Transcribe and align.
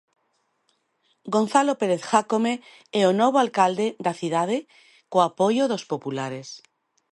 Gonzalo 1.35 1.73
Pérez 1.81 2.01
Jácome 2.11 2.53
é 2.99 3.01
o 3.11 3.17
novo 3.21 3.37
alcalde 3.45 3.87
da 4.05 4.13
cidade 4.21 4.57
co 5.11 5.19
apoio 5.29 5.63
dos 5.71 5.83
populares. 5.91 6.47